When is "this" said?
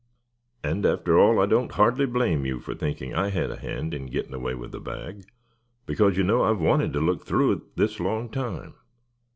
7.77-7.99